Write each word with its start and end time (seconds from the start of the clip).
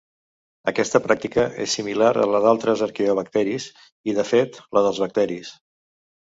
Aquesta 0.69 1.01
pràctica 1.07 1.43
és 1.65 1.75
similar 1.79 2.09
a 2.21 2.25
la 2.35 2.39
d'altres 2.45 2.81
arqueobacteris 2.87 3.69
i, 4.13 4.17
de 4.21 4.27
fet, 4.31 4.59
la 4.79 4.85
dels 4.89 5.05
bacteris. 5.07 5.55